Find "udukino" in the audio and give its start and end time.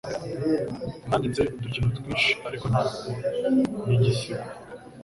1.57-1.87